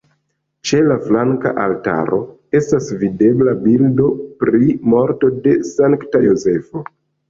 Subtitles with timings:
[0.69, 2.19] Ĉe la flanka altaro
[2.61, 4.11] estas videbla bildo
[4.43, 6.89] pri morto de Sankta Jozefo.